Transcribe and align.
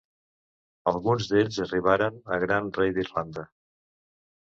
Alguns 0.91 1.27
d'ells 1.33 1.61
arribaren 1.67 2.19
a 2.39 2.43
Gran 2.47 2.75
rei 2.83 2.97
d'Irlanda. 2.99 3.49